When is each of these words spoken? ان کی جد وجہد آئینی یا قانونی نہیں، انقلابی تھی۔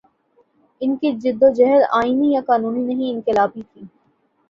ان 0.81 0.95
کی 0.95 1.11
جد 1.21 1.43
وجہد 1.43 1.81
آئینی 1.99 2.27
یا 2.33 2.41
قانونی 2.47 2.83
نہیں، 2.85 3.13
انقلابی 3.13 3.61
تھی۔ 3.73 3.81